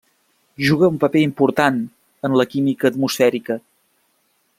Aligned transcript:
Juga 0.67 0.87
un 0.93 0.95
paper 1.03 1.21
important 1.25 1.77
en 2.29 2.39
la 2.41 2.47
química 2.55 2.91
atmosfèrica. 2.93 3.59